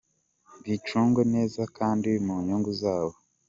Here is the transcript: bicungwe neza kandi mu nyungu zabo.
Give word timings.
bicungwe 0.63 1.21
neza 1.33 1.61
kandi 1.77 2.09
mu 2.25 2.35
nyungu 2.45 2.71
zabo. 2.81 3.15